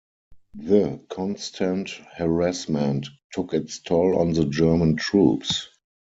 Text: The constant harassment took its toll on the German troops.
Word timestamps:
The 0.55 0.99
constant 1.09 1.91
harassment 2.15 3.07
took 3.33 3.53
its 3.53 3.77
toll 3.77 4.17
on 4.17 4.31
the 4.33 4.45
German 4.45 4.95
troops. 4.95 5.69